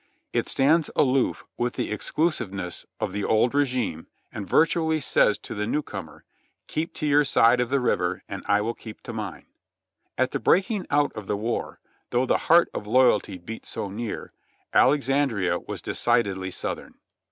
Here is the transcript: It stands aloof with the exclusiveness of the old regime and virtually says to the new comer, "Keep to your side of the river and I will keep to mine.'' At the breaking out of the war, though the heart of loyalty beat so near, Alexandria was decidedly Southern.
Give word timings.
It 0.33 0.49
stands 0.49 0.89
aloof 0.95 1.43
with 1.57 1.73
the 1.73 1.91
exclusiveness 1.91 2.87
of 2.99 3.13
the 3.13 3.23
old 3.23 3.53
regime 3.53 4.07
and 4.31 4.49
virtually 4.49 4.99
says 4.99 5.37
to 5.37 5.53
the 5.53 5.67
new 5.67 5.83
comer, 5.83 6.23
"Keep 6.65 6.95
to 6.95 7.05
your 7.05 7.23
side 7.23 7.59
of 7.61 7.69
the 7.69 7.79
river 7.79 8.23
and 8.27 8.41
I 8.47 8.61
will 8.61 8.73
keep 8.73 9.01
to 9.03 9.13
mine.'' 9.13 9.45
At 10.17 10.31
the 10.31 10.39
breaking 10.39 10.87
out 10.89 11.13
of 11.13 11.27
the 11.27 11.37
war, 11.37 11.79
though 12.09 12.25
the 12.25 12.39
heart 12.49 12.67
of 12.73 12.87
loyalty 12.87 13.37
beat 13.37 13.67
so 13.67 13.89
near, 13.89 14.31
Alexandria 14.73 15.59
was 15.59 15.83
decidedly 15.83 16.49
Southern. 16.49 16.95